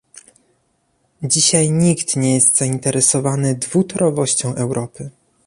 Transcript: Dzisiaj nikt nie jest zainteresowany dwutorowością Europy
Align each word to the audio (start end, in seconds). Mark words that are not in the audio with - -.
Dzisiaj 1.23 1.71
nikt 1.71 2.15
nie 2.15 2.33
jest 2.35 2.57
zainteresowany 2.57 3.55
dwutorowością 3.55 4.55
Europy 4.55 5.09